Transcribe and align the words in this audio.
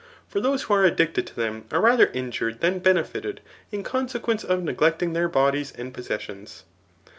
For 0.27 0.39
those 0.39 0.63
who 0.63 0.73
are 0.73 0.83
addicted 0.83 1.27
to 1.27 1.35
them 1.35 1.65
are 1.71 1.79
rather 1.79 2.07
injured 2.07 2.61
than 2.61 2.79
benefited, 2.79 3.39
in 3.71 3.83
consequence 3.83 4.43
of 4.43 4.63
neglecting 4.63 5.13
their 5.13 5.29
bodies 5.29 5.71
and 5.77 5.93
possessions. 5.93 6.63